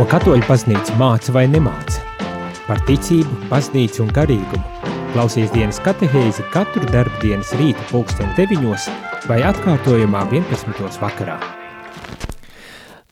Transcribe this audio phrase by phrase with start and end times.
[0.00, 2.00] Ko katoļu baznīca māca vai nemāca?
[2.64, 4.86] Par ticību, baznīcu un garīgumu.
[5.12, 8.86] Klausies dienas katehēzi katru darbdienas rīta pulksten 9
[9.28, 10.86] vai atkārtojumā 11.
[11.02, 11.34] vakarā.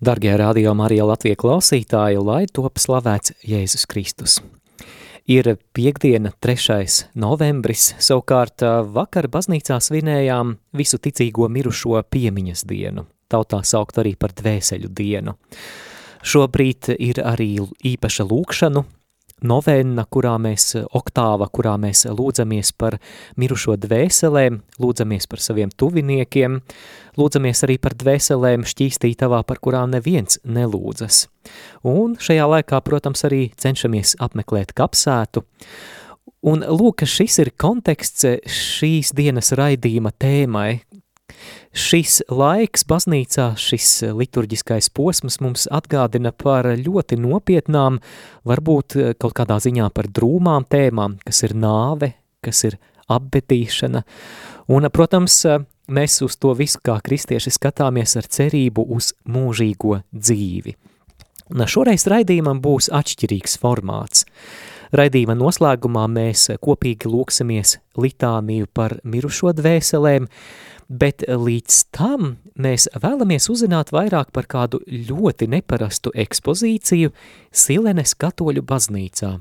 [0.01, 4.39] Dargie radio Marija Latvija klausītāji, lai top slavēts Jēzus Kristus.
[5.29, 6.87] Ir piekdiena, 3.
[7.21, 8.65] novembris, savukārt
[8.97, 15.37] vakar baznīcā svinējām visu ticīgo mirušo piemiņas dienu, tautā saukt arī par dvēseļu dienu.
[16.27, 18.85] Šobrīd ir arī īpaša lūkšanu
[19.45, 22.99] novēna, kurā mēs, oktāva, kurā mēs lūdzamies par
[23.39, 26.59] mirušo dvēselēm, lūdzamies par saviem tuviniekiem,
[27.19, 31.27] lūdzamies arī par dvēselēm šķīstītavā, par kurām neviens nelūdzas.
[31.87, 35.47] Un šajā laikā, protams, arī cenšamies apmeklēt kapsētu,
[36.47, 40.85] Un lūk, šis ir konteksts šīs dienas raidījuma tēmai,
[41.73, 48.01] Šis laiks baznīcā, šis liturģiskais posms mums atgādina par ļoti nopietnām,
[48.49, 54.05] varbūt kaut kādā ziņā par drūmām tēmām, kas ir nāve, kas ir apbetīšana.
[54.75, 55.41] Un, protams,
[55.89, 60.77] mēs uz to visu kā kristieši skatāmies ar cerību uz mūžīgo dzīvi.
[61.49, 64.27] Un šoreiz raidījumam būs atšķirīgs formāts.
[64.93, 70.29] Raidījuma noslēgumā mēs kopīgi lūksimies litāniju par mirušo dvēselēm,
[70.89, 77.13] bet līdz tam mēs vēlamies uzzināt vairāk par kādu ļoti neparastu ekspozīciju
[77.53, 79.37] Silenes katoļu baznīcā.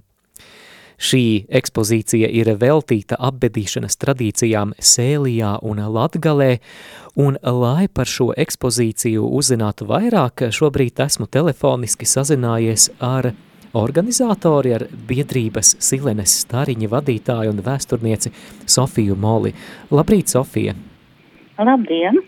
[0.97, 6.57] Šī ekspozīcija ir veltīta apbedīšanas tradīcijām Sēlijā un Latgalē,
[7.21, 13.29] un lai par šo ekspozīciju uzzinātu vairāk, šobrīd esmu telefoniski sazinājies ar
[13.77, 18.33] organizatori, ar biedrības Silenes stariņa vadītāju un vēsturnieci
[18.65, 19.53] Sofiju Moli.
[19.93, 20.73] Labrīt, Sofija!
[21.57, 22.19] Labdien!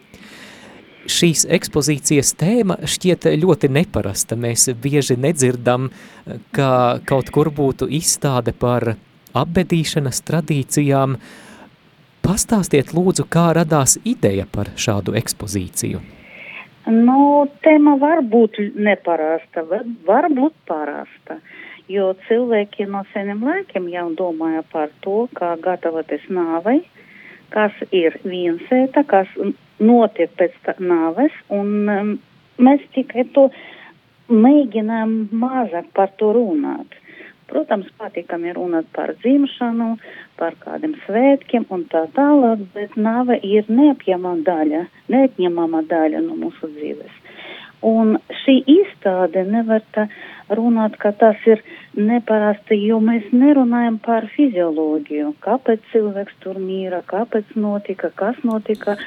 [1.10, 4.38] Šīs ekspozīcijas tēma šķiet ļoti neparasta.
[4.38, 5.90] Mēs bieži nedzirdam,
[6.54, 8.96] ka kaut kur būtu izstāde par
[9.38, 11.18] apbedīšanas tradīcijām.
[12.26, 16.02] Pastāstiet lūdzu, kā radās ideja par šādu ekspozīciju.
[16.90, 17.22] Nu,
[17.66, 19.66] tēma var būt neparasta,
[20.06, 21.38] var būt parasta,
[21.90, 26.99] jo cilvēki no seniem laikiem jau domāja par to, kā gatavoties nāvei, uh,
[27.54, 29.30] kas ir viensēta, kas
[29.80, 32.16] notiek pēc nāves, un um,
[32.60, 33.50] mēs tikai to
[34.30, 36.98] mēģinām mazāk par to runāt.
[37.50, 39.96] Protams, patīkami runāt par dzimšanu,
[40.38, 46.70] par kādiem svētkiem un tā tālāk, bet nāve ir neapjama daļa, neatņemama daļa no mūsu
[46.76, 47.16] dzīves.
[47.86, 49.84] Un šī izstāde nevar
[50.52, 51.62] runāt, ka tas ir
[51.96, 58.98] neparasti, jo mēs nerunājam par fizioloģiju, kāpēc cilvēks tur mīra, kāpēc notika, kas notika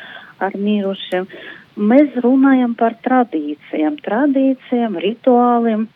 [0.41, 1.29] ar mīrušiem.
[1.77, 5.87] Mēs runājam par tradīcijām, tradīcijām, rituāliem,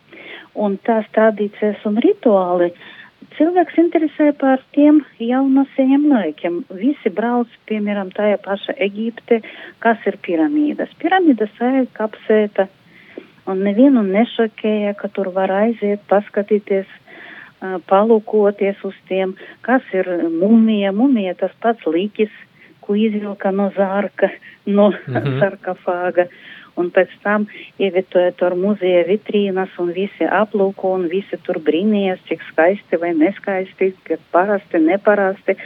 [0.57, 2.71] un tās tradīcijas un rituāli
[3.37, 6.63] cilvēks interesē par tiem jau no seniem laikiem.
[6.81, 9.41] Visi brauc, piemēram, tajā paša Eģipte,
[9.85, 10.93] kas ir piramīdas.
[11.03, 12.69] Piramīdas ir kapsēta,
[13.51, 16.89] un nevienu nešokēja, ka tur var aiziet, paskatīties,
[17.91, 19.37] palūkoties uz tiem,
[19.67, 20.93] kas ir mumija.
[20.93, 22.33] Mumija tas pats līkis,
[22.85, 24.31] ko izvilka no zārka,
[24.67, 25.41] no mm -hmm.
[25.41, 26.29] sarkafāga
[26.81, 27.47] un pēc tam
[27.83, 33.93] ievietojot ar muzeja vitrīnas un visi aplūko un visi tur brīnījās, cik skaisti vai neskaisti,
[34.07, 35.57] ka parasti, neparasti.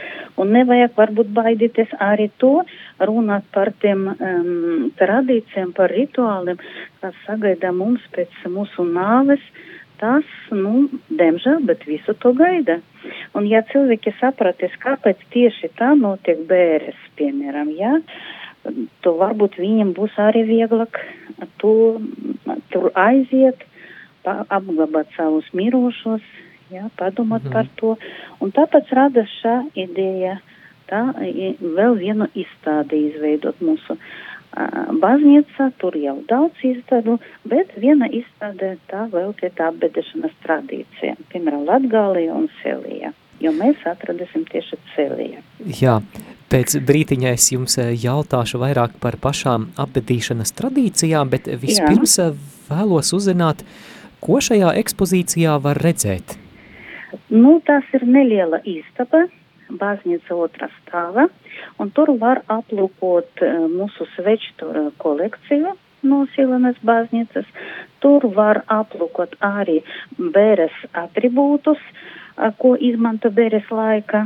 [0.41, 2.61] Un nevajag varbūt baidīties arī to
[2.99, 6.61] runāt par tiem um, tradīcijiem, par rituāliem,
[7.01, 9.43] kas sagaida mums pēc mūsu nāves.
[10.01, 12.79] Tas, nu, diemžēl, bet visu to gaida.
[13.37, 18.39] Un ja cilvēki sapratīs, kāpēc tieši tā notiek bēres, piemēram, jā, ja,
[19.01, 20.99] to varbūt viņam būs arī vieglāk
[21.63, 21.73] to,
[22.73, 23.65] tur aiziet,
[24.25, 26.25] pa, apglabāt savus mirošos,
[26.73, 27.53] jā, padomāt mhm.
[27.53, 27.95] par to.
[28.41, 30.39] Un tāpēc rada šā ideja
[30.91, 34.03] tā vēl vienu izstādi izveidot mūsu uh,
[34.99, 37.17] baznīca, tur jau daudz izstādu,
[37.47, 43.81] bet viena izstāde tā vēl tie tā apbedešanas tradīcija, piemēram, Latgālija un Selija, jo mēs
[43.89, 45.41] atradīsim tieši Selija.
[45.81, 45.99] Jā,
[46.51, 52.25] Pēc brītiņa es jums eh, jautāšu vairāk par pašām apbedīšanas tradīcijām, bet vispirms Jā.
[52.27, 53.63] Eh, vēlos uzzināt,
[54.19, 56.35] ko šajā ekspozīcijā var redzēt.
[57.31, 59.23] Nu, tas ir neliela istaba,
[59.79, 61.29] baznīca otrā stāva,
[61.79, 64.67] un tur var aplūkot uh, mūsu sveču
[64.99, 65.71] kolekciju
[66.03, 67.45] no Silenes baznīcas.
[68.01, 69.81] Tur var aplūkot arī
[70.17, 72.21] bēres atribūtus, uh,
[72.57, 74.25] ko izmanto bēres laika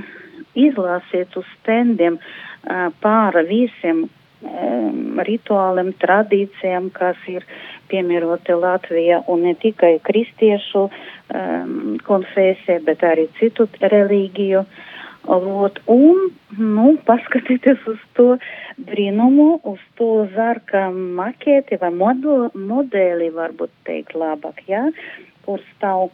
[0.56, 2.20] izlāsiet uz stendiem
[3.02, 4.06] pāra visiem
[5.26, 7.46] rituāliem, tradīcijām, kas ir
[7.90, 14.66] piemēroti Latvijā un ne tikai kristiešu um, konfesija, bet arī citu reliģiju.
[15.28, 16.20] Lot, un,
[16.58, 18.26] nu, paskatieties uz to
[18.86, 24.84] brīnumu, uz to zarka maketi vai modu, modeli, varbūt teikt labāk, ja,
[25.48, 26.12] kur stāv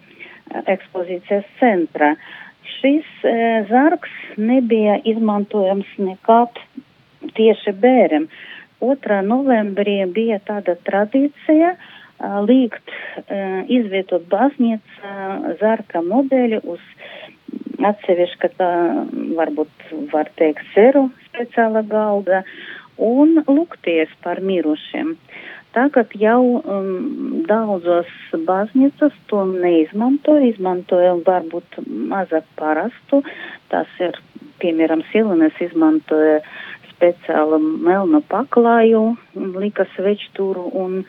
[0.71, 2.13] ekspozīcijas centrā.
[2.77, 3.35] Šis e,
[3.67, 6.61] zarks nebija izmantojams nekad
[7.35, 8.29] tieši bērnam.
[8.81, 9.19] 2.
[9.27, 11.75] novembrī bija tāda tradīcija
[12.45, 16.81] līgt uh, izvietot baznīca zarka modeli uz
[17.87, 18.71] atsevišķa tā,
[19.37, 22.43] varbūt var teikt, seru speciāla galda
[23.01, 25.15] un lūgties par mirušiem.
[25.71, 28.09] Tagad jau um, daudzos
[28.47, 31.79] baznīcas to neizmanto, izmantoja varbūt
[32.11, 33.21] mazāk parastu.
[33.71, 34.19] Tas ir,
[34.59, 36.41] piemēram, Silones izmantoja
[37.01, 39.15] speciālu melnu paklāju,
[39.57, 40.99] lika svečtūru un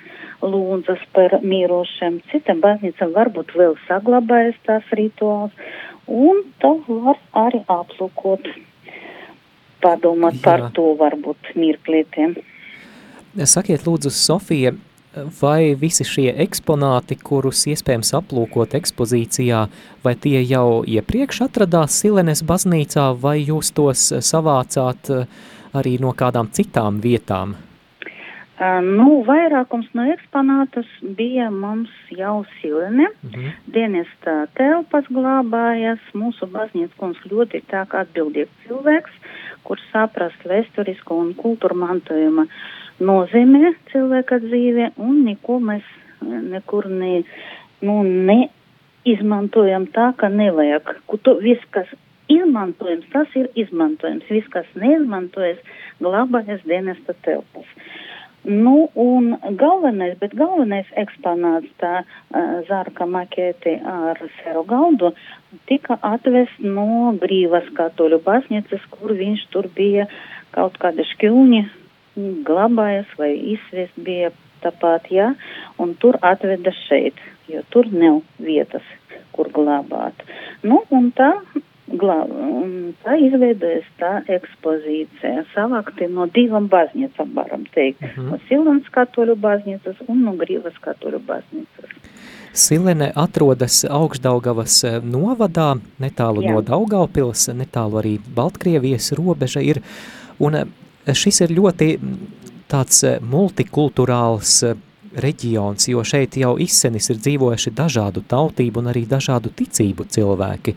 [0.41, 2.23] lūdzas par mīrošiem.
[2.33, 5.53] Citam baznīcam varbūt vēl saglabājas tās rituāls,
[6.09, 8.49] un to var arī aplūkot,
[9.85, 10.45] padomāt Jā.
[10.47, 12.39] par to varbūt mirklītiem.
[13.45, 14.75] Sakiet, lūdzu, Sofija,
[15.41, 19.67] vai visi šie eksponāti, kurus iespējams aplūkot ekspozīcijā,
[20.05, 25.27] vai tie jau iepriekš atradās Silenes baznīcā, vai jūs tos savācāt eh,
[25.75, 27.57] arī no kādām citām vietām?
[28.63, 30.87] Nu, vairākums no eksponātus
[31.19, 33.09] bija mums jau silene.
[33.23, 33.51] Mm -hmm.
[33.75, 35.99] Dienesta telpas glābājas.
[36.15, 39.13] Mūsu baznīca kungs ļoti tā kā atbildīgs cilvēks,
[39.63, 42.47] kurš saprast vēsturisko un kultūra mantojuma
[43.01, 45.83] nozīmē cilvēka dzīve, un neko mēs
[46.23, 47.25] nekur ne,
[47.81, 50.95] nu, neizmantojam tā, ka nevajag.
[51.23, 51.87] To, viss, kas
[52.37, 54.29] izmantojams, tas ir izmantojams.
[54.31, 55.61] Viss, kas neizmantojas,
[56.03, 57.69] glabājas dienesta telpas.
[58.45, 65.13] Nu, un galvenais, bet galvenais eksponāts tā uh, zarka makēti ar seru galdu
[65.71, 70.09] tika atvest no brīvas katoļu baznīcas, kur viņš tur bija
[70.57, 71.63] kaut kādi šķilņi
[72.17, 74.33] glabājas vai izsviest bija
[74.63, 75.33] tāpat, jā,
[75.79, 77.19] un tur atveda šeit,
[77.51, 78.85] jo tur nav vietas,
[79.35, 80.19] kur glabāt.
[80.63, 81.33] Nu, un tā,
[81.93, 88.21] tā izveidojas tā ekspozīcija, savākti no divām baznīcām, varam teikt, uh mhm.
[88.21, 88.31] -huh.
[88.31, 91.91] no Silvanas katoļu baznīcas un no Grīvas katoļu baznīcas.
[92.53, 96.53] Silene atrodas augšdaugavas eh, novadā, netālu Jā.
[96.53, 99.81] no Daugaupils, netālu arī Baltkrievijas robeža ir,
[100.39, 100.67] un eh,
[101.07, 101.99] šis ir ļoti
[102.69, 104.65] tāds eh, multikulturāls
[105.25, 110.77] reģions, jo šeit jau izsenis ir dzīvojuši dažādu tautību un arī dažādu ticību cilvēki.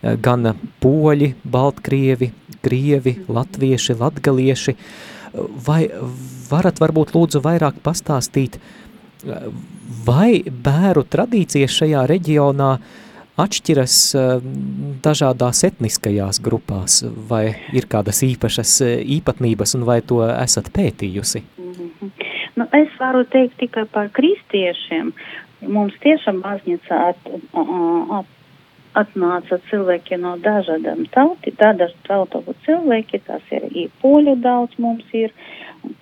[0.00, 2.30] Eh, gan poļi, baltkrievi,
[2.64, 4.76] krievi, latvieši, latgalieši.
[5.66, 5.84] Vai
[6.50, 8.56] varat varbūt lūdzu vairāk pastāstīt,
[10.06, 12.70] vai bēru tradīcijas šajā reģionā
[13.40, 14.32] atšķiras eh,
[15.04, 17.44] dažādās etniskajās grupās, vai
[17.76, 21.44] ir kādas īpašas eh, īpatnības, un vai to esat pētījusi?
[21.60, 22.10] -hmm.
[22.56, 25.12] nu, es varu teikt tikai par kristiešiem.
[25.60, 27.32] Mums tiešām baznīca at,
[28.18, 28.26] at,
[28.98, 35.34] atnāca cilvēki no dažādām tauti, tādas tautovu cilvēki, tas ir ir poļu daudz mums ir,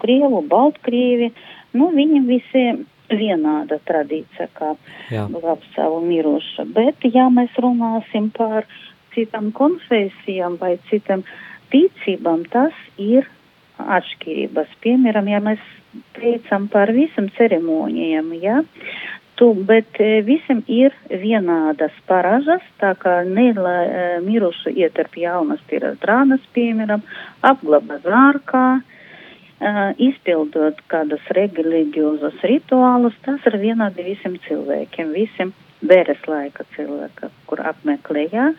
[0.02, 1.32] krievu, baltkrievi,
[1.76, 2.64] nu viņi visi
[3.08, 4.74] vienāda tradīcija, kā
[5.10, 6.66] glābt savu mirušu.
[6.76, 8.68] Bet, ja mēs runāsim par
[9.14, 11.24] citām konfesijām vai citām
[11.72, 13.28] ticībām, tas ir
[13.78, 14.72] atšķirības.
[14.84, 15.62] Piemēram, ja mēs
[16.18, 18.62] teicam par visam ceremonijām, ja,
[19.38, 25.62] tu, bet e, visam ir vienādas paražas, tā kā ne lai e, mirušu ietarp jaunas
[25.74, 27.04] ir drānas, piemēram,
[27.46, 28.94] apglabā zārkā, uh,
[29.98, 35.52] izpildot kādus reliģiozus rituālus, tas ir vienādi visiem cilvēkiem, visiem
[35.82, 38.52] bēres laika cilvēka, kur apmeklējā,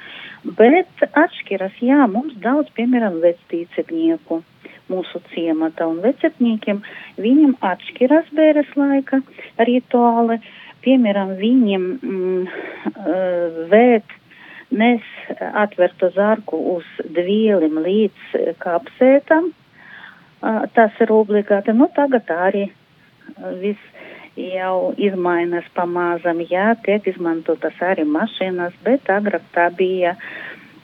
[0.59, 4.41] bet atšķiras, jā, mums daudz, piemēram, vectīcepnieku
[4.89, 6.81] mūsu ciemata un vecetniekiem,
[7.21, 9.21] viņam atšķiras bēres laika
[9.59, 10.39] rituāli,
[10.85, 12.47] piemēram, viņiem mm,
[13.71, 14.19] vēt
[14.71, 15.01] nes
[15.39, 19.49] atvertu zarku uz dvielim līdz kapsētam,
[20.75, 21.73] tas ir obligāti.
[21.73, 22.67] Nu, tagad arī
[23.61, 23.81] viss
[24.39, 30.13] jau izmainas pamazam, jā, tiek izmantotas arī mašīnas, bet agrāk tā bija,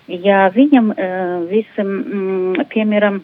[0.10, 0.92] jā, viņam
[1.52, 3.22] visam, mm, piemēram,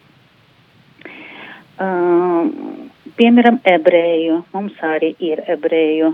[3.18, 6.12] piemēram, ebreju, mums arī ir ebreju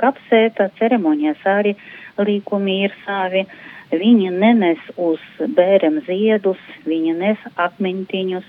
[0.00, 1.74] kapsēta, ceremonijas arī
[2.18, 3.46] līkumi ir savi.
[3.88, 5.22] Viņi nenes uz
[5.56, 8.44] bērem ziedus, viņi nes akmentiņus,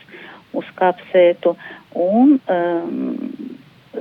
[0.59, 1.53] uz kapsētu
[1.95, 3.17] un um,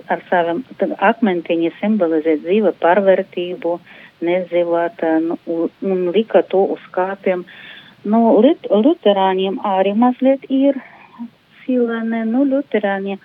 [0.08, 0.64] ar saviem
[1.10, 3.78] akmentiņiem simbolizē dzīve pārvērtību,
[4.24, 7.44] nezilātanu un lika to uz kāpiem.
[8.08, 10.80] Nu, lit, luterāņiem arī mazliet ir
[11.64, 13.20] silene, nu, luterāņiem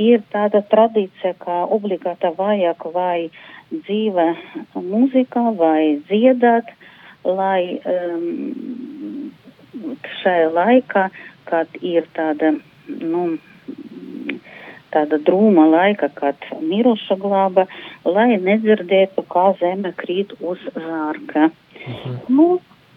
[0.00, 3.30] ir tāda tradīcija, kā obligāta vajag vai
[3.72, 4.26] dzīve
[4.76, 6.72] mūzikā vai dziedāt,
[7.24, 9.30] lai um,
[10.22, 11.06] šajā laikā,
[11.48, 12.54] kad ir tāda,
[12.88, 13.38] nu,
[14.92, 17.66] tāda drūma laika, kad miruša glāba,
[18.04, 21.50] lai nedzirdētu, kā zeme krīt uz zārka.
[21.82, 22.18] Mhm.
[22.28, 22.46] Nu,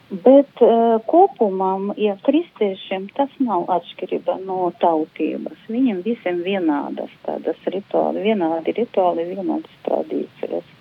[0.10, 8.26] bet uh, kopumā, ja kristiešiem tas nav atšķirība no tautības, viņiem visiem vienādas tādas rituāli,
[8.28, 10.72] vienādi rituāli, vienādas tradīcijas.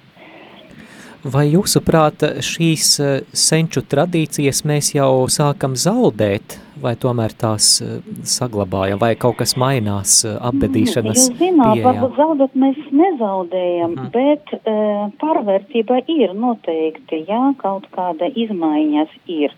[1.24, 7.98] Vai jūsuprāt, šīs eh, senču tradīcijas mēs jau sākam zaudēt, vai tomēr tās eh,
[8.28, 11.84] saglabājam, vai kaut kas mainās eh, apbedīšanas Jūs zināt, pieejā?
[11.86, 14.10] varbūt zaudēt mēs nezaudējam, mm.
[14.14, 19.54] bet uh, pārvērtība ir noteikti, jā, kaut kāda izmaiņas ir.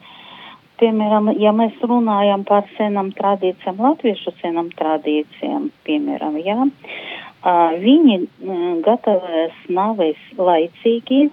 [0.81, 8.69] Piemēram, ja mēs runājam par senam tradīcijām, latviešu senam tradīcijām, piemēram, jā, uh, viņi uh,
[8.87, 11.27] gatavojas navis laicīgi,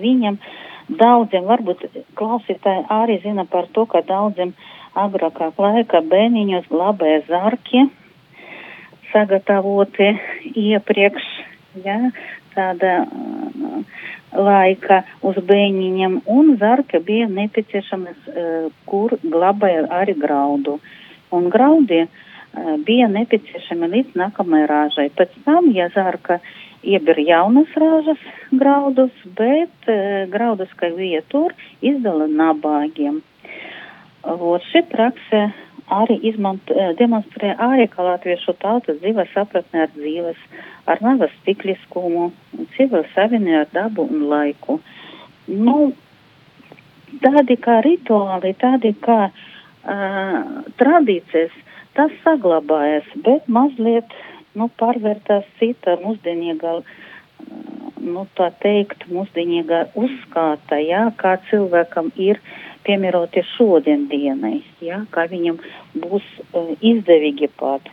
[0.00, 0.40] viņam
[0.98, 1.84] daudziem, varbūt
[2.18, 4.54] klausītāji arī zina par to, ka daudziem
[4.98, 7.84] agrākā laika bērniņos glabēja zarki,
[9.12, 10.12] sagatavoti
[10.54, 11.26] iepriekš,
[11.84, 11.98] ja,
[12.54, 13.82] tāda uh,
[14.34, 20.78] laika uz bērniņiem, un zarka bija nepieciešamas, uh, kur glabēja arī graudu.
[21.30, 25.08] Un graudi uh, bija nepieciešami līdz nākamajai rāžai.
[25.14, 26.40] Pēc tam, ja zarka
[26.82, 28.20] iebir jaunas ražas
[28.50, 29.90] graudus, bet
[30.32, 31.52] graudus, kā vietur,
[31.84, 33.20] izdala nabāgiem.
[34.22, 35.46] Ot, šī prakse
[35.90, 37.54] arī izmant, e, demonstrē
[37.90, 40.36] ka latviešu tauta dzīve sapratnē ar dzīves,
[40.86, 44.80] ar navas cikliskumu, dzīve savinē ar dabu un laiku.
[45.48, 45.92] Nu,
[47.18, 50.40] tādi kā rituāli, tādi kā uh,
[50.78, 51.50] tradīcijas,
[51.98, 54.14] tas saglabājas, bet mazliet
[54.54, 56.76] nu, pārvērtās cita mūsdienīgā,
[58.00, 62.69] nu, tā teikt, mūsdienīgā uzskāta, jā, kā cilvēkam ir piemēroti
[63.54, 65.60] šodien dienai, jā, kā viņam
[66.00, 67.88] būs uh, izdevīgi pat.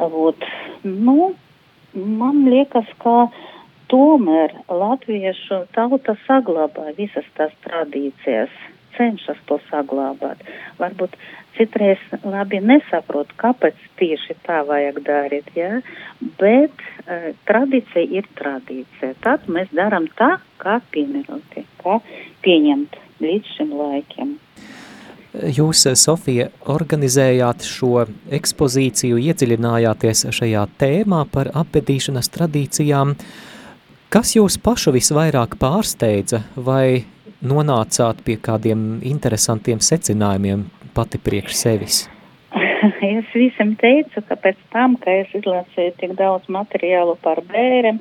[0.00, 0.44] Vot,
[0.84, 1.32] nu,
[1.94, 3.28] man liekas, ka
[3.90, 8.54] tomēr latviešu tauta saglabā visas tās tradīcijas,
[8.96, 10.40] cenšas to saglabāt.
[10.78, 11.18] Varbūt
[11.58, 15.82] citreiz labi nesaprot, kāpēc tieši tā vajag darīt, ja?
[16.40, 16.72] bet
[17.04, 19.18] uh, tradīcija ir tradīcija.
[19.26, 22.00] Tad mēs darām tā, kā piemēroti, kā
[22.46, 24.36] pieņemt līdz šim laikiem.
[25.30, 28.02] Jūs, Sofija, organizējāt šo
[28.34, 33.14] ekspozīciju, iedziļinājāties šajā tēmā par apbedīšanas tradīcijām.
[34.10, 37.04] Kas jūs pašu visvairāk pārsteidza vai
[37.46, 40.66] nonācāt pie kādiem interesantiem secinājumiem
[40.98, 42.00] pati priekš sevis?
[43.20, 48.00] es visam teicu, ka pēc tam, ka es izlasīju tik daudz materiālu par bēriem,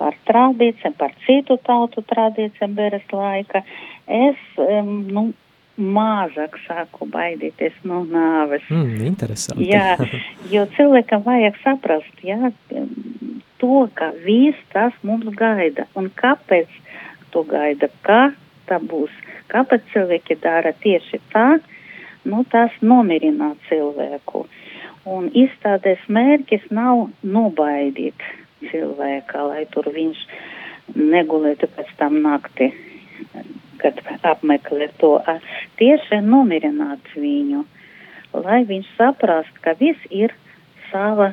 [0.00, 3.62] par tradīcijām, par citu tautu tradīcijām bēres laika,
[4.08, 5.30] es, um, nu,
[5.80, 8.66] mazāk sāku baidīties no nāves.
[8.68, 9.70] Mm, interesanti.
[9.70, 9.96] jā,
[10.52, 12.52] jo cilvēkam vajag saprast, jā,
[13.60, 16.68] to, ka viss tas mums gaida un kāpēc
[17.32, 18.30] to gaida, kā
[18.68, 19.12] tā būs,
[19.52, 21.48] kāpēc cilvēki dara tieši tā,
[22.28, 24.46] nu, tas nomierināt cilvēku.
[25.08, 28.20] Un izstādes mērķis nav nobaidīt
[28.68, 30.22] cilvēka, lai tur viņš
[30.96, 32.70] negulētu pēc tam nakti,
[33.80, 35.14] kad apmeklē to.
[35.80, 37.64] Tieši nomierināt viņu,
[38.36, 40.34] lai viņš saprast, ka viss ir
[40.90, 41.32] sava,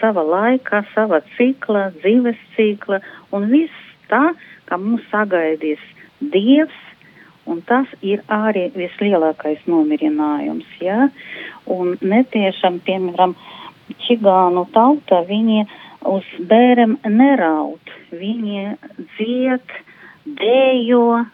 [0.00, 3.02] sava laika, sava cikla, dzīves cikla
[3.36, 4.32] un viss tā,
[4.66, 5.82] ka mums sagaidīs
[6.16, 6.86] Dievs
[7.46, 10.66] Un tas ir arī vislielākais nomierinājums.
[10.82, 11.06] Ja?
[11.70, 13.36] Un netiešām, piemēram,
[14.02, 15.62] čigānu tauta, viņi
[16.10, 18.76] uz bērem neraut, viņi
[19.16, 19.74] dzied,
[20.40, 21.24] dējo,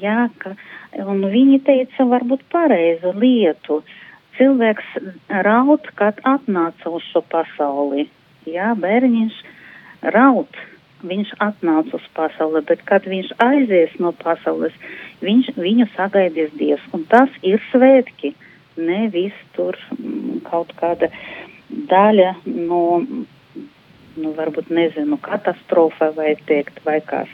[0.00, 0.54] ja, ka,
[1.04, 3.82] un viņi teica varbūt pareizu lietu.
[4.38, 4.96] Cilvēks
[5.46, 8.08] raut, kad atnāca uz šo pasauli.
[8.50, 9.36] Jā, bērniņš
[10.14, 10.58] raut,
[11.06, 14.74] viņš atnāca uz pasauli, bet kad viņš aizies no pasaules,
[15.22, 16.84] viņš, viņu sagaidīs Dievs.
[16.96, 18.34] Un tas ir svētki,
[18.76, 21.10] nevis tur mm, kaut kāda
[21.90, 22.82] daļa no,
[24.20, 27.30] nu, varbūt nezinu, katastrofa vai teikt, vai kas.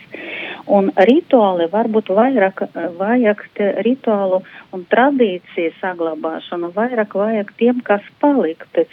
[0.70, 2.62] Un rituāli varbūt vairāk
[2.98, 3.42] vajag
[3.86, 4.42] rituālu
[4.76, 8.92] un tradīciju saglabāšanu, vairāk vajag tiem, kas palika pēc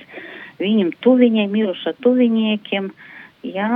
[0.62, 2.90] viņam tuviņiem, miruša tuviņiekiem,
[3.46, 3.72] jā,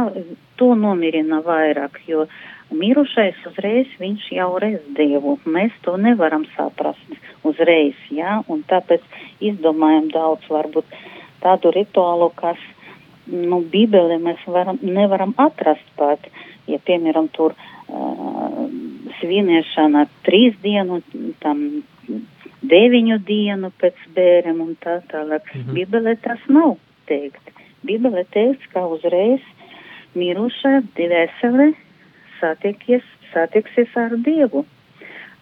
[0.58, 2.25] to nomirina vairāk, jo
[2.72, 5.38] mirušais uzreiz viņš jau reiz dievu.
[5.46, 9.03] Mēs to nevaram saprast uzreiz, jā, un tāpēc
[9.51, 10.88] izdomājam daudz varbūt
[11.41, 12.62] tādu rituālu, kas,
[13.28, 16.25] nu, bībeli mēs varam, nevaram atrast pat,
[16.68, 18.66] ja, piemēram, tur uh,
[19.20, 21.01] svinēšana trīs dienu,
[21.44, 21.63] tam
[22.62, 25.46] deviņu dienu pēc bērniem un tā tālāk.
[25.54, 25.74] Mm -hmm.
[25.78, 27.51] Bībelē tas nav teikt.
[27.84, 29.42] Bībelē teikts, ka uzreiz
[30.16, 31.74] mirušā dvēsele
[32.40, 34.66] satiekies, satieksies ar Dievu.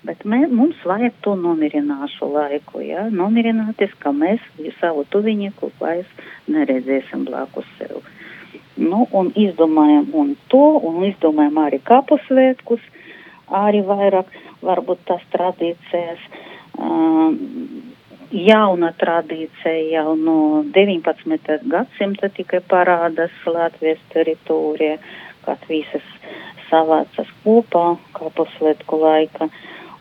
[0.07, 3.09] Bet mē, mums vajag to nomirināšu laiku, ja?
[3.11, 4.43] nomirināties, ka mēs
[4.79, 6.07] savu tuvinieku vairs
[6.47, 7.99] neredzēsim blakus sev.
[8.79, 12.85] Nu, un izdomājam un to, un izdomājam arī kapusvētkus,
[13.51, 14.31] arī vairāk
[14.63, 16.23] varbūt tās tradīcijas.
[16.79, 17.35] Uh,
[18.31, 21.57] jauna tradīcija jau no 19.
[21.71, 24.95] gadsimta tikai parādās Latvijas teritorijā,
[25.45, 26.05] kad visas
[26.69, 29.49] savācas kopā kapusvētku laika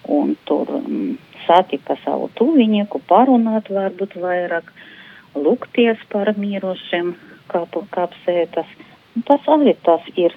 [0.09, 4.71] un tur mm, satika savu tuvinieku, parunāt varbūt vairāk,
[5.37, 7.15] lūgties par mirušiem
[7.53, 8.71] kapu, kapsētas.
[9.17, 10.35] Un tas arī tas ir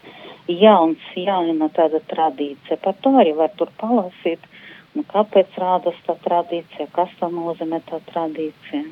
[0.47, 2.79] jauns, jauna tāda tradīcija.
[2.83, 4.45] Par to arī var tur palasīt
[4.91, 8.83] Nu, kāpēc rādas tā tradīcija, kas tā nozīmē tā tradīcija?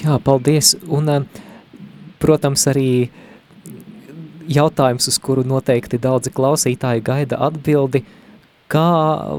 [0.00, 0.74] Jā, paldies.
[0.90, 1.22] Un, eh,
[2.18, 3.10] protams, arī
[4.48, 8.02] jautājums, uz kuru noteikti daudzi klausītāji gaida atbildi,
[8.72, 8.90] kā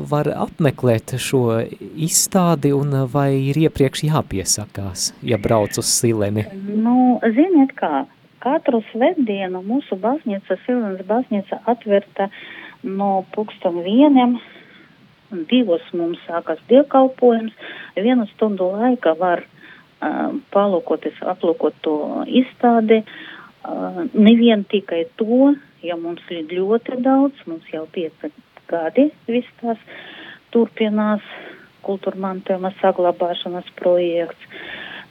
[0.09, 1.59] var apmeklēt šo
[2.07, 6.45] izstādi un vai ir iepriekš jāpiesakās, ja brauc uz Sileni?
[6.67, 8.05] Nu, ziniet kā,
[8.43, 12.29] katru svētdienu mūsu baznīca, Silenes baznīca atverta
[12.83, 14.37] no pulksten vieniem
[15.49, 17.53] divos mums sākas dievkalpojums,
[17.97, 21.97] vienu stundu laika var uh, palūkoties, aplūkot to
[22.29, 23.01] izstādi.
[23.63, 28.29] Uh, nevien tikai to, ja mums ir ļoti daudz, mums jau pieci
[28.69, 29.81] gadi viss tās
[30.53, 31.25] turpinās
[31.83, 34.61] kultūra mantojuma saglabāšanas projekts.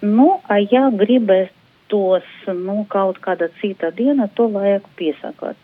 [0.03, 1.53] Nu, a ja gribēs
[1.93, 5.59] tos, nu, kaut kāda cita diena, to vajag piesakot.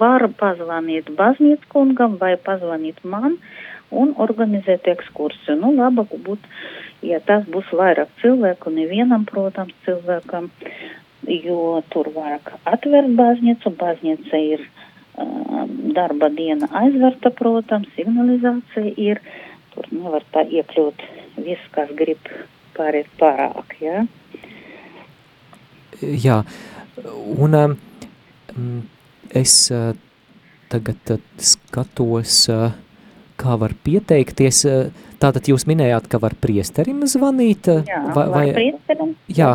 [0.00, 3.38] Var pazvanīt baznīcas kungam vai pazvanīt man
[3.90, 5.56] un organizēt ekskursiju.
[5.62, 6.52] Nu, labāk būtu,
[7.08, 10.50] ja tas būs vairāk cilvēku, nevienam, protams, cilvēkam,
[11.26, 14.79] jo tur vairāk atvērt baznīcu, baznīca ir uh,
[15.94, 19.20] darba diena aizverta, protams, signalizācija ir,
[19.74, 21.04] tur nevar tā iekļūt
[21.44, 22.30] viss, kas grib
[22.76, 23.76] pārēt pārāk.
[23.82, 24.04] Ja?
[26.00, 26.40] Jā,
[27.36, 27.76] un um,
[29.36, 29.92] es uh,
[30.72, 32.70] tagad uh, skatos, uh,
[33.40, 34.64] kā var pieteikties.
[35.20, 37.68] Tātad jūs minējāt, ka var priesterim zvanīt?
[37.88, 39.14] Jā, vai, vai, priesterim.
[39.32, 39.54] Jā,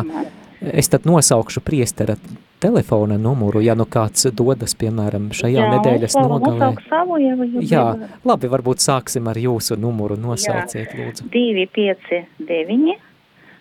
[0.74, 2.16] es tad nosaukšu priestera
[2.60, 6.70] telefona numuru, ja nu kāds dodas, piemēram, šajā jā, nedēļas nogalē.
[6.88, 7.84] Savu, ja jā,
[8.26, 11.06] labi, varbūt sāksim ar jūsu numuru, nosauciet, jā.
[11.06, 11.28] lūdzu.
[11.34, 12.96] 259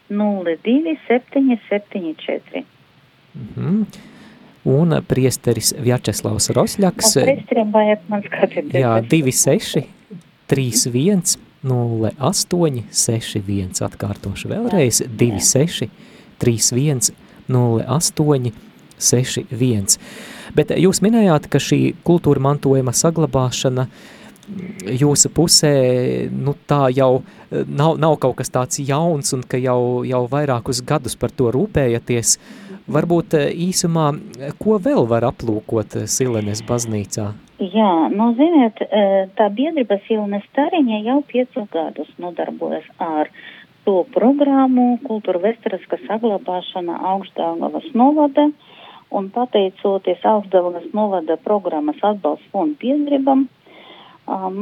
[0.09, 2.63] 02 774.
[3.35, 3.85] Mm.
[4.65, 7.15] Un priesteris Vjačeslavs Rosļaks.
[7.19, 8.71] No priesteriem vajag man skatīt.
[8.73, 9.83] Jā, 26,
[10.49, 13.75] 31, 08, 61.
[13.89, 15.03] Atkārtošu vēlreiz.
[15.05, 15.89] 26,
[16.41, 17.11] 31,
[17.49, 18.64] 08, 61.
[20.55, 23.87] Bet jūs minējāt, ka šī kultūra mantojuma saglabāšana
[24.93, 25.71] jūsu pusē
[26.29, 31.17] nu, tā jau nav, nav kaut kas tāds jauns un ka jau, jau vairākus gadus
[31.17, 32.35] par to rūpējaties.
[32.37, 34.11] Uh, Varbūt eh, īsumā,
[34.61, 37.31] ko vēl var aplūkot eh, Silenes baznīcā?
[37.57, 43.31] Jā, nu, ziniet, eh, tā biedrība Silenes Tariņa jau piecus gadus nodarbojas ar
[43.89, 48.51] to programmu kultūra vesteraska saglabāšana augstdāngavas novada,
[49.11, 53.45] un pateicoties augstdāngavas novada programmas atbalsts fondu biedrībam,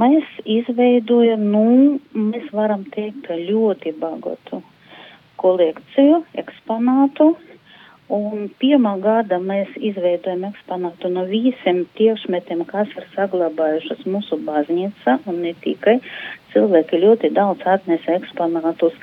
[0.03, 1.65] mēs izveidojam, nu,
[2.13, 4.62] mēs varam teikt, ļoti bagatu
[5.43, 7.34] kolekciju, eksponātu,
[8.12, 15.39] Un pirmā gada mēs izveidojam eksponātu no visiem tiešmetiem, kas ir saglabājušas mūsu baznīca, un
[15.45, 15.95] ne tikai.
[16.51, 18.93] Cilvēki ļoti daudz atnesa eksponātus,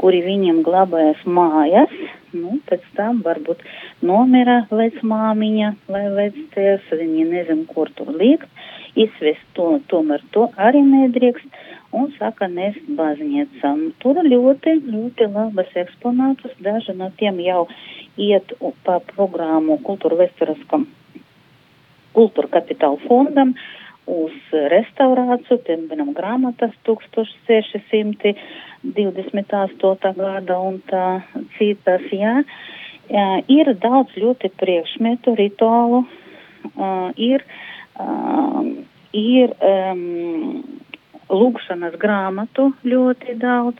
[0.00, 1.92] kuri viņiem glabājas mājās.
[2.36, 3.62] Nu, pēc tam varbūt
[4.04, 8.50] nomira vecmāmiņa vai vectēvs, viņi nezin, kur tur likt.
[8.96, 11.58] Izvest to, tomēr to arī nedrīkst
[11.96, 13.90] un saka nest baznīcam.
[14.04, 17.66] Tur ļoti, ļoti labas eksponātus, daži no tiem jau
[18.16, 20.88] iet pa programmu kultūra vēsturiskam
[22.16, 23.54] kultūra kapitāla fondam
[24.06, 24.34] uz
[24.70, 28.34] restaurāciju, piemēram, grāmatas 1628.
[30.16, 31.22] gada un tā
[31.58, 32.42] citas, jā.
[33.10, 33.42] jā.
[33.50, 37.42] Ir daudz ļoti priekšmetu, rituālu, uh, ir,
[37.98, 38.62] uh,
[39.12, 40.62] ir um,
[41.30, 43.78] lūkšanas grāmatu ļoti daudz,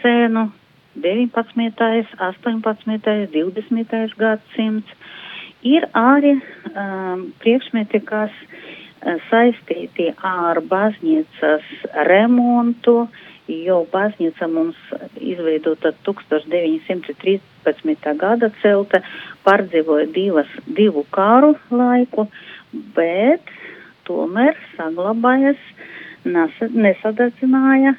[0.00, 0.52] sēnu,
[0.94, 4.14] 19., 18., 20.
[4.14, 4.90] gadsimts.
[5.64, 8.44] Ir arī um, priekšmeti, kas uh,
[9.28, 11.64] saistīti ar baznīcas
[12.08, 13.08] remontu,
[13.48, 14.76] jo baznīca mums
[15.20, 18.16] izveidota 1913.
[18.20, 19.02] gada celta,
[19.44, 22.28] pārdzīvoja divas, divu kāru laiku,
[22.96, 23.42] bet
[24.08, 25.60] tomēr saglabājas,
[26.24, 27.94] nesadedzināja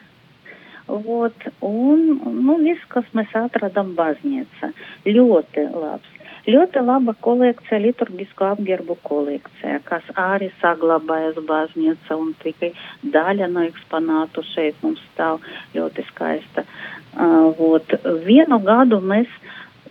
[0.87, 2.01] Vot, un,
[2.45, 4.69] nu, viss, kas mēs atradam baznīca,
[5.09, 6.14] ļoti labs.
[6.45, 12.69] Ļoti laba kolekcija, liturgisko apģērbu kolekcija, kas arī saglabājas baznīca un tikai
[13.15, 15.41] daļa no eksponātu šeit mums stāv
[15.73, 16.65] ļoti skaista.
[17.15, 19.31] Uh, vot, vienu gadu mēs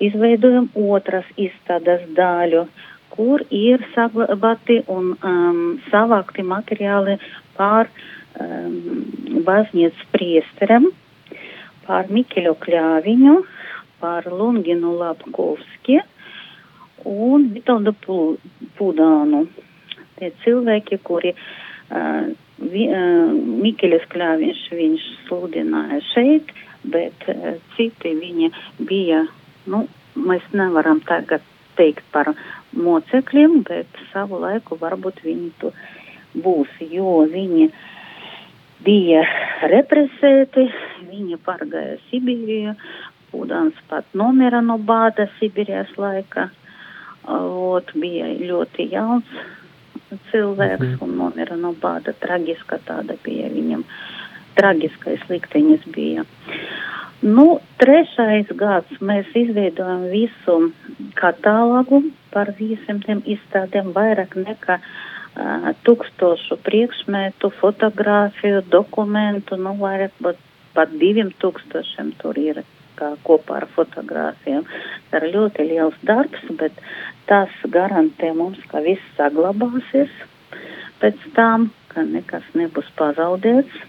[0.04, 2.68] izveidojam otras izstādes daļu,
[3.10, 7.18] kur ir saglabāti un um, savākti materiāli
[7.58, 7.90] pār
[8.38, 8.78] um,
[9.46, 10.92] baznīcas priesteram,
[11.82, 13.38] par Mikeļu Kļāviņu,
[13.98, 16.04] par Lunginu Lapkovski
[17.02, 17.94] un Vitaldu
[18.78, 19.44] Pudānu.
[20.18, 22.28] Tie cilvēki, kuri uh,
[22.58, 23.32] vi, uh,
[23.64, 26.52] Mikeļas Kļāviņš viņš sludināja šeit,
[26.86, 28.52] bet uh, citi viņi
[28.86, 29.24] bija,
[29.70, 31.42] nu, mēs nevaram tagad
[31.78, 32.30] teikt par
[32.78, 35.72] mocekļiem, bet savu laiku varbūt viņi tu
[36.44, 37.68] būs, jo viņi
[38.84, 39.22] bija
[39.72, 40.68] represēti,
[41.10, 42.76] viņi pārgāja Sibīriju,
[43.34, 46.52] Pūdāns pat nomira no bāda Sibīrijas laika,
[47.26, 49.28] ot, bija ļoti jauns
[50.30, 51.00] cilvēks mhm.
[51.04, 53.84] un nomira no bāda, tragiska tāda bija viņam,
[54.58, 56.26] tragiskais likteņas bija.
[57.24, 60.58] Nu, trešais gads mēs izveidojam visu
[61.16, 62.02] katālogu
[62.34, 70.42] par visiem izstādēm vairāk nekā uh, tūkstošu priekšmetu, fotografiju, dokumentu, nu vairāk pat,
[70.76, 72.62] pat diviem tūkstošiem tur ir
[72.98, 74.66] kā kopā ar fotogrāfiem.
[75.10, 76.76] Tā ir ļoti liels darbs, bet
[77.30, 80.12] tas garantē mums, ka viss saglabāsies
[81.02, 83.82] pēc tam, ka nekas nebūs pazaudēts.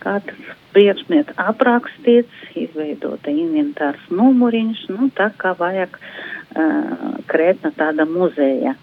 [0.00, 8.74] Katrs priekšmets aprakstīts, izveidota inventārs numuriņš, nu tā kā vajag uh, krētna tāda muzeja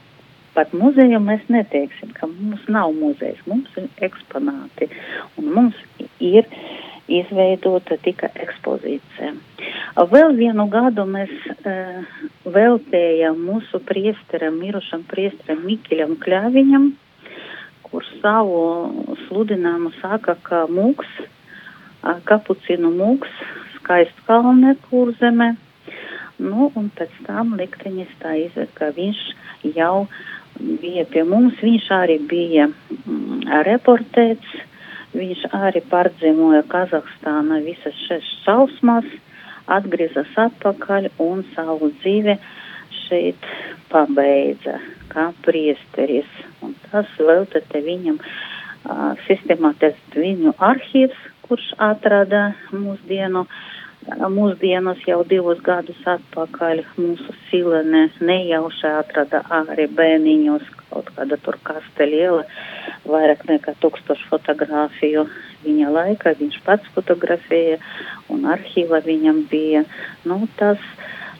[0.57, 4.87] Pat muzeju mēs neteiksim, ka mums nav muzejs, mums ir eksponāti
[5.37, 5.77] un mums
[6.17, 6.47] ir
[7.07, 9.33] izveidota tika ekspozīcija.
[10.11, 12.03] Vēl vienu gadu mēs uh,
[12.45, 16.91] veltējam mūsu priesteram, mirušam priesteram Mikiļam Kļāviņam,
[17.87, 18.61] kur savu
[19.25, 23.31] sludinājumu sāka kā mūks, uh, kapucinu mūks,
[23.79, 25.55] skaistkalne kurzeme.
[26.37, 29.21] Nu, un pēc tam likteņas tā izved, ka viņš
[29.73, 30.05] jau
[30.57, 34.57] bija pie mums, viņš arī bija mm, reportēts,
[35.17, 39.07] viņš arī pārdzīvoja Kazahstāna visas šīs šausmas,
[39.67, 42.37] atgriezās atpakaļ un savu dzīvi
[43.03, 43.49] šeit
[43.91, 44.77] pabeidza
[45.11, 46.29] kā priesteris.
[46.63, 53.47] Un tas vēl te viņam uh, sistematizēt viņu arhīvs, kurš atrada mūsdienu
[54.07, 62.07] mūsdienas jau divus gadus atpakaļ mūsu silene nejauši atrada arī bērniņos kaut kāda tur kaste
[62.09, 62.43] liela,
[63.07, 65.27] vairāk nekā tūkstošu fotografiju
[65.65, 67.79] viņa laika, viņš pats fotografēja
[68.33, 69.83] un arhīva viņam bija.
[70.27, 70.81] Nu, tas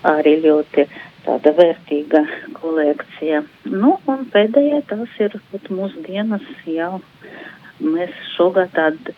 [0.08, 0.88] arī ļoti
[1.28, 2.24] tāda vērtīga
[2.60, 3.44] kolekcija.
[3.68, 5.38] Nu, un pēdējā tas ir
[5.70, 7.02] mūsdienas jau.
[7.84, 9.14] Mēs šogad tādu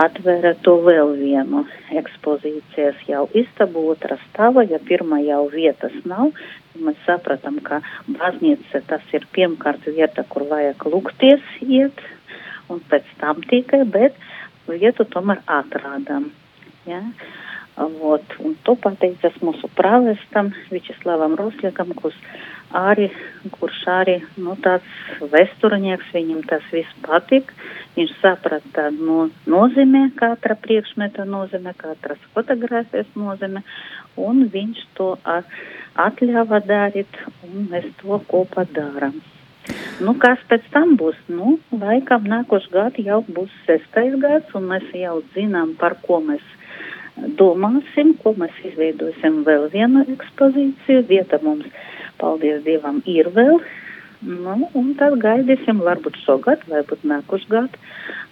[0.00, 1.64] atvēra to vēl vienu
[1.94, 6.32] ekspozīcijas jau istabu, otra stāva, ja pirmā jau vietas nav.
[6.79, 12.03] Mēs sapratām, ka baznīca tas ir pirmkārt vieta, kur vajag lūgties iet,
[12.69, 14.15] un pēc tam tikai, bet
[14.69, 16.29] vietu tomēr atrādām.
[16.87, 17.01] Ja?
[17.79, 18.25] Вот.
[18.43, 22.17] Un to pateicas mūsu pravestam Vičeslavam Rosliekam, kurš
[22.74, 23.08] arī,
[23.54, 27.54] kurš arī, nu, tāds vesturnieks, viņam tas viss patika.
[27.94, 33.62] Viņš saprata no, nozīmē, katra priekšmeta nozīmē, katras fotogrāfijas nozīmē,
[34.18, 35.12] un viņš to
[35.94, 39.22] atļāva darīt, un mēs to kopā darām.
[40.04, 41.16] Nu, kas pēc tam būs?
[41.30, 46.42] Nu, laikam nākošais gads jau būs sestais gads, un mēs jau zinām, par ko mēs
[47.38, 51.06] domāsim, ko mēs izveidosim vēl vienu ekspozīciju.
[51.08, 51.70] Vieta mums
[52.20, 53.60] paldies Dievam, ir vēl
[54.24, 57.74] Nu, un tad gaidīsim, varbūt šogad, varbūt nākušgad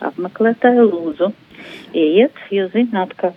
[0.09, 1.29] apmeklētāju lūdzu.
[1.92, 3.35] Iet, jūs zināt, ka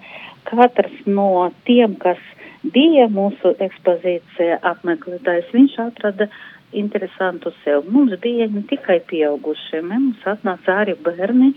[0.48, 2.22] katrs no tiem, kas
[2.64, 6.30] bija mūsu ekspozīcija apmeklētājs, viņš atrada
[6.72, 7.90] interesantu sev.
[7.92, 11.52] Mums bija ne tikai pieaugušie, mums atnāca arī bērni,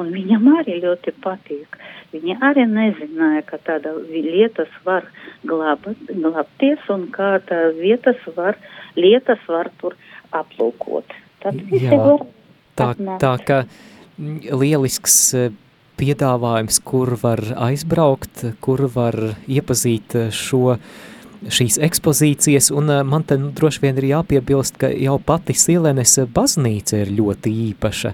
[0.00, 1.78] un viņam arī ļoti patīk.
[2.12, 5.06] Viņi arī nezināja, ka tāda lietas var
[5.48, 8.56] glābt, glābties un kā tā vietas var,
[8.96, 9.96] lietas var tur
[10.36, 11.16] aplūkot.
[11.42, 12.24] Tad visi Jā, var
[12.78, 13.20] tā, atnākt.
[13.22, 13.58] tā ka
[14.18, 15.44] lielisks e,
[15.98, 20.78] piedāvājums, kur var aizbraukt, kur var iepazīt e, šo
[21.46, 26.16] šīs ekspozīcijas, un e, man te nu, droši vien ir jāpiebilst, ka jau pati Silenes
[26.34, 28.12] baznīca ir ļoti īpaša.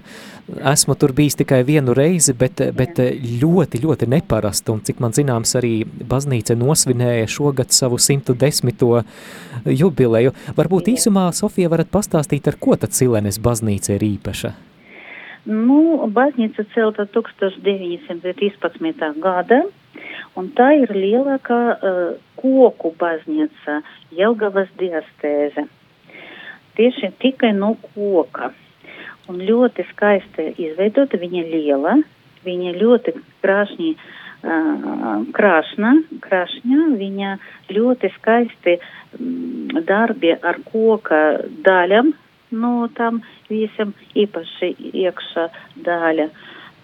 [0.73, 3.01] Esmu tur bijis tikai vienu reizi, bet, bet
[3.41, 8.85] ļoti, ļoti neparasta, un cik man zināms, arī baznīca nosvinēja šogad savu 110.
[9.65, 10.35] jubileju.
[10.59, 14.53] Varbūt īsumā, Sofija, varat pastāstīt, ar ko tad Silenes baznīca ir īpaša?
[15.45, 19.21] Nu, baznīca celta 1913.
[19.21, 19.59] gada,
[20.39, 22.01] un tā ir lielākā uh,
[22.39, 23.79] koku baznīca
[24.15, 25.67] Jelgavas diastēze.
[26.75, 28.51] Tieši tikai no koka.
[29.31, 31.95] Un ļoti skaisti izveidota, viņa liela,
[32.45, 35.93] viņa ļoti krāšņi, uh, krāšna,
[36.25, 37.31] krāšņa, viņa
[37.73, 41.21] ļoti skaisti mm, darbi ar koka
[41.65, 42.13] daļam,
[42.51, 45.47] no tam visam īpaši iekšā
[45.87, 46.29] daļa.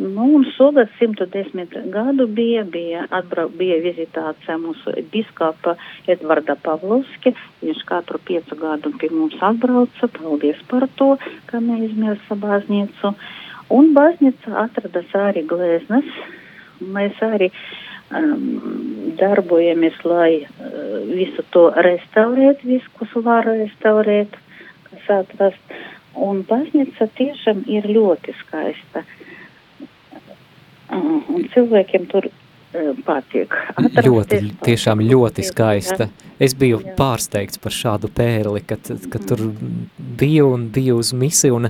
[0.01, 5.75] Nu, un šogad 110 gadu bija, bija, atbrau, bija vizitācija mūsu biskapa
[6.09, 7.35] Edvarda Pavlovski.
[7.61, 10.09] Viņš katru piecu gadu pie mums atbrauca.
[10.15, 11.11] Paldies par to,
[11.51, 13.13] ka neizmirsa baznīcu.
[13.77, 16.09] Un baznīca atradas arī glēznes.
[16.97, 24.33] Mēs arī um, darbojamies, lai uh, visu to restaurēt, visu, kas var restaurēt,
[24.89, 25.81] kas atrast.
[26.17, 29.05] Un baznīca tiešām ir ļoti skaista.
[30.91, 32.27] Un cilvēkiem tur
[33.05, 33.55] patīk.
[34.05, 36.07] Ļoti, tiešām ļoti skaista.
[36.41, 36.93] Es biju jā.
[36.97, 39.43] pārsteigts par šādu pērli, kad, kad tur
[40.21, 41.69] biju un biju uz misi un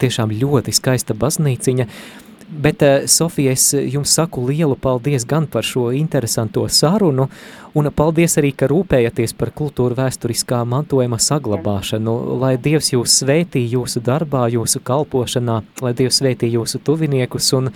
[0.00, 1.86] tiešām ļoti skaista baznīciņa.
[1.86, 7.28] Uh, Bet, eh, Sofija, es jums saku lielu paldies gan par šo interesanto sarunu,
[7.74, 12.14] un paldies arī, ka rūpējaties par kultūra vēsturiskā mantojuma saglabāšanu.
[12.40, 17.72] Lai Dievs jūs svētī jūsu darbā, jūsu kalpošanā, lai Dievs svētī jūsu tuviniekus, un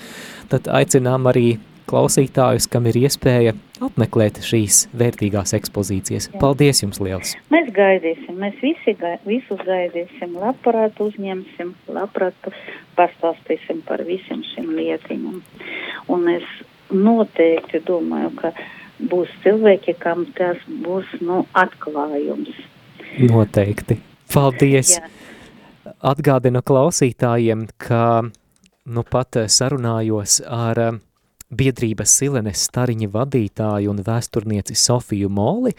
[0.49, 1.59] tad aicinām arī
[1.91, 6.29] klausītājus, kam ir iespēja apmeklēt šīs vērtīgās ekspozīcijas.
[6.31, 6.41] Jā.
[6.43, 7.35] Paldies jums liels!
[7.51, 12.51] Mēs gaidīsim, mēs visi gai, visus gaidīsim, labprāt uzņemsim, labprāt
[12.99, 15.41] pastāstīsim par visiem šiem lietiņam.
[16.13, 16.47] Un es
[16.91, 18.53] noteikti domāju, ka
[19.11, 22.53] būs cilvēki, kam tas būs, nu, atklājums.
[23.19, 24.01] Noteikti.
[24.31, 24.97] Paldies!
[24.99, 25.09] Jā.
[26.07, 28.23] Atgādinu klausītājiem, ka
[28.91, 31.01] nu pat sarunājos ar
[31.51, 35.73] biedrības Silenes stariņa vadītāju un vēsturnieci Sofiju Moli,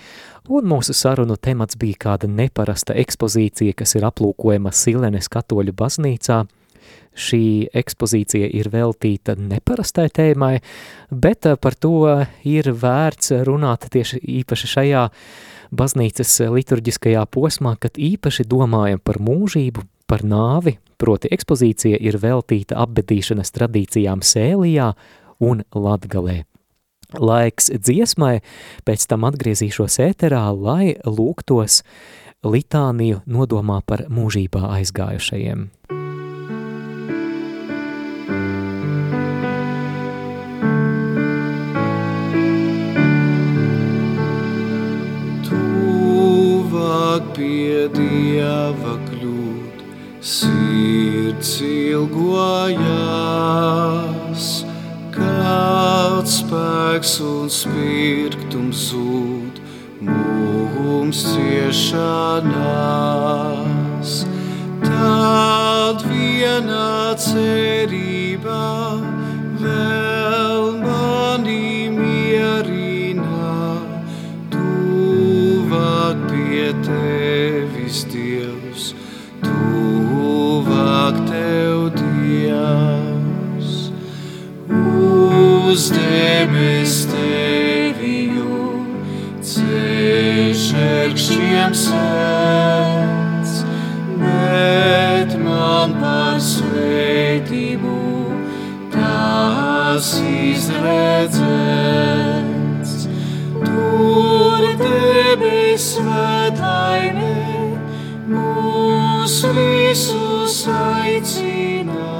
[0.49, 6.43] un mūsu sarunu temats bija kāda neparasta ekspozīcija, kas ir aplūkojama Silenes katoļu baznīcā.
[7.11, 10.61] Šī ekspozīcija ir veltīta neparastai tēmai,
[11.11, 12.05] bet par to
[12.47, 15.07] ir vērts runāt tieši īpaši šajā
[15.75, 23.51] baznīcas liturģiskajā posmā, kad īpaši domājam par mūžību, par nāvi, proti ekspozīcija ir veltīta apbedīšanas
[23.57, 24.93] tradīcijām Sēlijā
[25.43, 26.43] un Latgalē.
[27.19, 28.39] Laiks dziesmai,
[28.87, 31.81] pēc tam atgriezīšos ēterā, lai lūgtos
[32.47, 35.67] litāniju nodomā par mūžībā aizgājušajiem.
[47.21, 49.81] Tuvāk pie Dieva kļūt,
[50.25, 52.65] sirds ilgojās
[55.13, 59.61] kad spēks un spirktums zūd
[60.01, 62.55] mums ciešanās.
[64.81, 68.65] Tad vienā cerībā
[69.61, 70.00] vēl
[91.77, 93.51] sēdz,
[94.19, 97.95] bet man par svētību
[98.91, 101.47] tās izredzēts.
[103.61, 107.31] Tur debes svētaine
[108.27, 112.11] mūs visus aicina,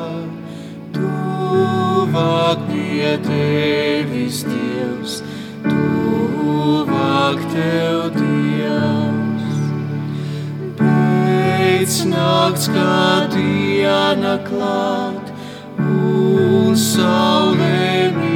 [0.95, 5.19] tuvāk pie tevis, Dievs,
[5.67, 8.10] tuvāk tev,
[12.11, 15.31] nakts, kā diena klāt,
[15.79, 18.30] un saulē mīts,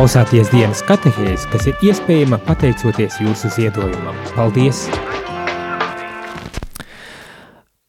[0.00, 4.16] klausāties dienas katehēs, kas ir iespējama pateicoties jūsu ziedojumam.
[4.32, 4.78] Paldies!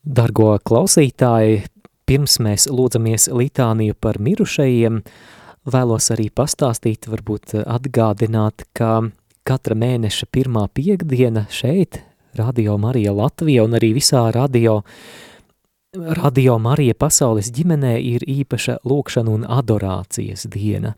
[0.03, 1.61] Dargo klausītāji,
[2.03, 4.97] pirms mēs lūdzamies litāniju par mirušajiem,
[5.71, 9.05] vēlos arī pastāstīt, varbūt atgādināt, ka
[9.47, 12.01] katra mēneša pirmā piekdiena šeit,
[12.35, 14.81] Radio Marija Latvija un arī visā radio,
[15.95, 20.91] Radio Marija pasaules ģimenē ir īpaša lūkšana un adorācijas diena.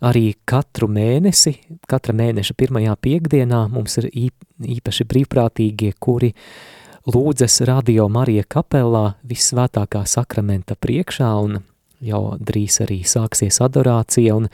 [0.00, 1.52] Arī katru mēnesi,
[1.88, 6.30] katra mēneša pirmajā piekdienā mums ir īpaši brīvprātīgie, kuri
[7.10, 11.60] lūdzas Radio Marija kapelā visvētākā sakramenta priekšā un
[12.00, 14.48] jau drīz arī sāksies adorācija un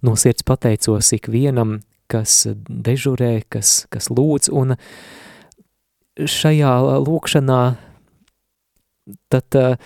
[0.00, 4.78] no sirds pateicos ikvienam, kas dežurē, kas, kas lūdz un
[6.16, 6.74] šajā
[7.04, 7.62] lūkšanā
[9.28, 9.76] tad uh,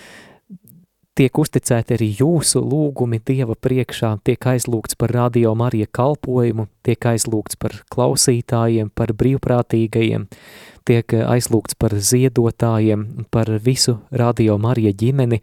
[1.19, 7.59] tiek uzticēti arī jūsu lūgumi Dieva priekšā, tiek aizlūgts par radio Marija kalpojumu, tiek aizlūgts
[7.61, 10.27] par klausītājiem, par brīvprātīgajiem,
[10.89, 15.43] tiek aizlūgts par ziedotājiem, par visu radio Marija ģimeni,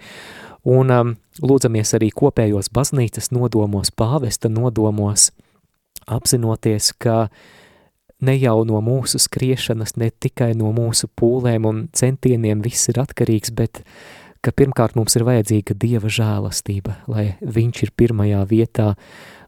[0.69, 5.29] un um, lūdzamies arī kopējos baznīcas nodomos, pāvesta nodomos,
[6.10, 7.27] apzinoties, ka
[8.25, 13.53] ne jau no mūsu skriešanas, ne tikai no mūsu pūlēm un centieniem viss ir atkarīgs,
[13.55, 13.84] bet
[14.45, 18.93] ka pirmkārt mums ir vajadzīga Dieva žēlastība, lai viņš ir pirmajā vietā,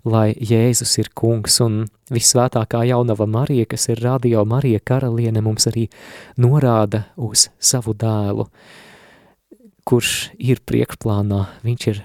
[0.03, 5.87] lai Jēzus ir kungs un visvētākā jaunava Marija, kas ir radio Marija karaliene, mums arī
[6.41, 8.47] norāda uz savu dēlu,
[9.87, 12.03] kurš ir priekšplānā, viņš ir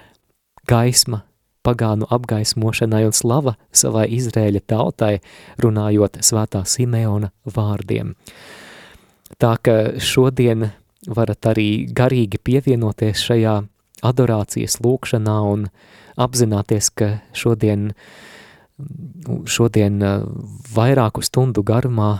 [0.69, 1.23] gaisma,
[1.67, 5.17] pagānu apgaismošanai un slava savai Izrēļa tautai,
[5.59, 8.13] runājot svētā Simeona vārdiem.
[9.37, 10.69] Tā ka šodien
[11.07, 13.57] varat arī garīgi pievienoties šajā
[14.05, 15.67] adorācijas lūkšanā un
[16.19, 17.91] apzināties, ka šodien,
[19.47, 20.01] šodien
[20.73, 22.17] vairāku stundu garumā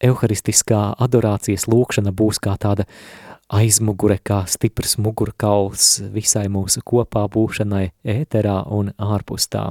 [0.00, 2.86] evharistiskā adorācijas lūkšana būs kā tāda
[3.50, 9.70] aizmugure, kā stiprs mugurkauls visai mūsu kopā būšanai ēterā un ārpus tā.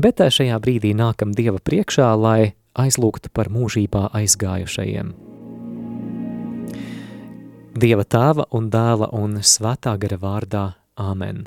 [0.00, 5.29] Bet šajā brīdī nākam Dieva priekšā, lai aizlūgtu par mūžībā aizgājušajiem.
[7.80, 10.62] Dieva tēva un dēla un svētā gara vārdā
[11.00, 11.44] Āmen.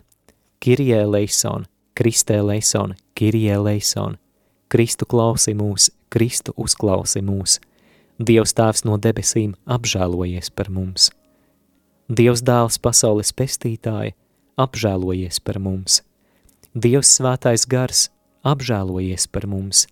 [0.64, 1.66] Kirie leison,
[2.00, 4.16] Kristē leison, Kirie leison,
[4.72, 7.60] Kristu klausi mūs, Kristu uzklausi mūs,
[8.18, 11.12] Dievs tēvs no debesīm apžēlojies par mums.
[12.10, 14.16] Dievs dēls pasaules pestītāji,
[14.58, 16.00] apžēlojies par mums.
[16.74, 18.08] Dievs svētais gars,
[18.48, 19.86] apžēlojies par mums.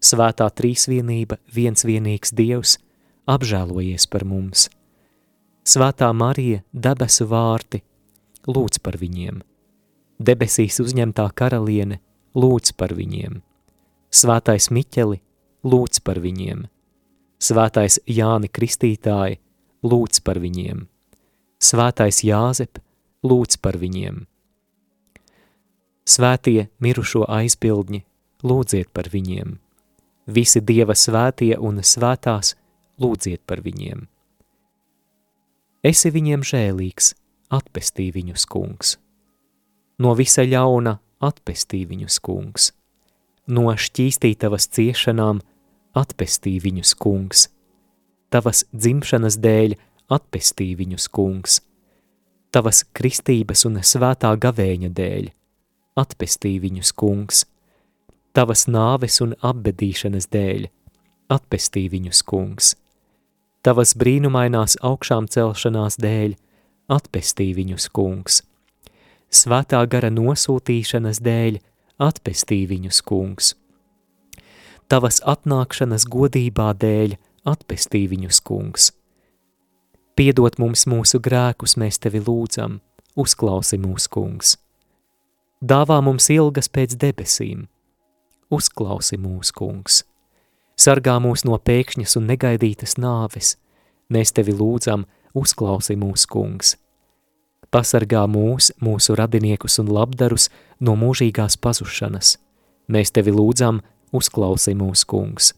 [0.00, 2.78] Svētā trīsvienība, viens vienīgs Dievs,
[3.26, 4.70] apžēlojies par mums.
[5.66, 7.80] Svētā Marija, debesu vārti,
[8.46, 9.40] lūdz par viņiem.
[10.22, 11.98] Debesīs uzņemtā karaliene,
[12.38, 13.40] lūdz par viņiem.
[14.14, 15.18] Svētais Miķeli,
[15.66, 16.62] lūdz par viņiem.
[17.42, 19.40] Svētais Jāni Kristītāji,
[19.82, 20.86] lūdz par viņiem.
[21.58, 22.78] Svētais Jāzep,
[23.26, 24.22] lūdz par viņiem.
[26.06, 28.04] Svētie mirušo aizbildņi,
[28.46, 29.56] lūdziet par viņiem.
[30.30, 32.54] Visi Dieva svētie un svētās,
[33.02, 34.06] lūdziet par viņiem.
[35.84, 37.12] Esi viņiem žēlīgs,
[37.52, 38.96] atpestī viņus, kungs.
[39.98, 42.72] No visa ļauna atpestī viņus, kungs.
[43.46, 45.40] No šķīstītavas ciešanām
[45.96, 47.46] atpestī viņus, kungs.
[48.32, 49.76] Tavas dzimšanas dēļ
[50.12, 51.60] atpestī viņus, kungs.
[52.50, 55.30] Tavas kristības un svētā gavēņa dēļ
[55.96, 57.44] atpestī viņus, kungs.
[58.36, 60.66] Tavas nāves un apbedīšanas dēļ
[61.32, 62.74] atpestī viņus, kungs.
[63.66, 66.36] Tavas brīnumainās augšām celšanās dēļ
[66.86, 68.44] atpestī viņus, kungs.
[69.26, 71.58] Svētā gara nosūtīšanas dēļ
[71.98, 73.56] atpestī viņus, kungs.
[74.86, 78.92] Tavas atnākšanas godībā dēļ atpestī viņus, kungs.
[80.14, 82.78] Piedod mums mūsu grēkus, mēs tevi lūdzam,
[83.18, 84.54] uzklausi mūsu kungs.
[85.58, 87.66] Dāvā mums ilgas pēc debesīm,
[88.46, 90.04] uzklausi mūsu kungs.
[90.76, 93.54] Sargā mūs no pēkšņas un negaidītas nāves,
[94.12, 96.74] mēs tevi lūdzam, uzklausi mūsu kungs.
[97.72, 100.50] Pasargā mūs, mūsu radiniekus un labdarus
[100.80, 102.36] no mūžīgās pazušanas.
[102.92, 103.80] Mēs tevi lūdzam,
[104.12, 105.50] uzklausi mūsu kungs.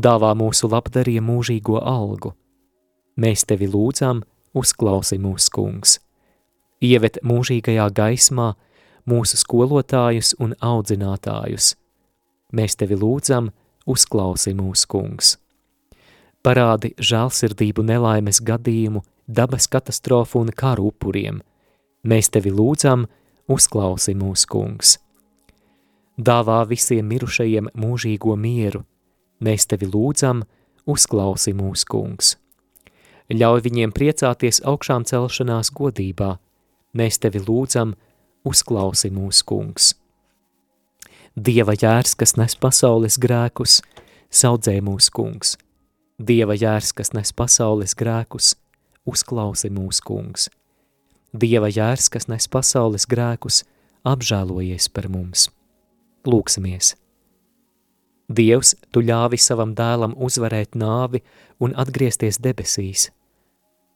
[0.00, 2.32] Dāvā mūsu labdariem mūžīgo algu.
[3.20, 4.24] Mēs tevi lūdzam,
[4.56, 5.98] uzklausi mūsu kungs.
[6.80, 8.54] Ievet mūžīgajā gaismā
[9.04, 11.74] mūsu skolotājus un audzinātājus.
[12.56, 15.38] Mēs tevi lūdzam, uzklausi mūsu kungs.
[16.42, 21.42] Parādi žēlsirdību nelaimes gadījumu, dabas katastrofu un karu upuriem.
[22.02, 23.06] Mēs tevi lūdzam,
[23.48, 24.98] uzklausi mūsu kungs.
[26.18, 28.84] Dāvā visiem mirušajiem mūžīgo mieru,
[29.40, 30.42] mēs tevi lūdzam,
[30.86, 32.36] uzklausi mūsu kungs.
[33.32, 36.36] Ļauj viņiem priecāties augšām celšanās godībā,
[36.92, 37.94] mēs tevi lūdzam,
[38.44, 39.94] uzklausi mūsu kungs.
[41.32, 43.78] Dieva jērs, kas nes pasaules grēkus,
[44.28, 45.54] saudzē mūsu kungs.
[46.20, 48.50] Dieva jērs, kas nes pasaules grēkus,
[49.08, 50.50] uzklausi mūsu kungs.
[51.32, 53.62] Dieva jērs, kas nes pasaules grēkus,
[54.04, 55.46] apžēlojies par mums.
[56.28, 56.92] Lūksimies!
[58.28, 61.22] Dievs, tu ļāvi savam dēlam uzvarēt nāvi
[61.64, 63.08] un atgriezties debesīs.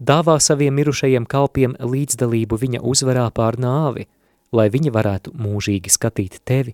[0.01, 4.09] Dāvā saviem mirušajiem kalpiem līdzdalību viņa uzvarā pār nāvi,
[4.57, 6.73] lai viņi varētu mūžīgi skatīt tevi,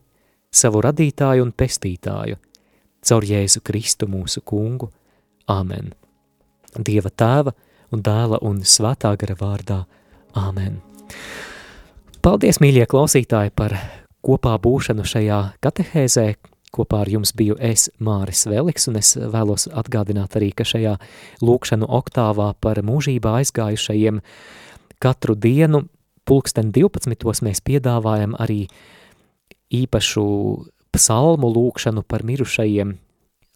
[0.53, 2.38] savu radītāju un pestītāju,
[3.03, 4.90] caur Jēzu Kristu mūsu kungu.
[5.50, 5.90] Āmen.
[6.78, 7.53] Dieva tēva
[7.92, 9.82] un dēla un svētā gara vārdā.
[10.38, 10.78] Āmen.
[12.22, 13.74] Paldies, mīļie klausītāji, par
[14.24, 16.28] kopā būšanu šajā katehēzē.
[16.72, 20.94] Kopā ar jums biju es, Māris Veliks, un es vēlos atgādināt arī, ka šajā
[21.44, 24.22] lūkšanu oktāvā par mūžībā aizgājušajiem
[25.03, 25.82] katru dienu
[26.24, 27.42] pulksten 12.
[27.44, 28.62] mēs piedāvājam arī
[29.73, 30.27] īpašu
[30.93, 32.97] psalmu lūkšanu par mirušajiem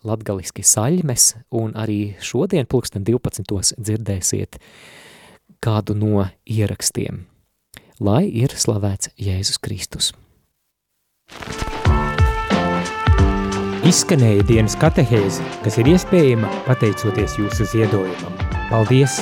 [0.07, 3.75] latgaliski saļmes, un arī šodien pulksten 12.
[3.77, 4.61] dzirdēsiet
[5.65, 7.25] kādu no ierakstiem.
[8.01, 10.13] Lai ir slavēts Jēzus Kristus.
[13.87, 18.45] Izskanēja dienas katehēze, kas ir iespējama pateicoties jūsu ziedojumam.
[18.67, 19.21] Paldies!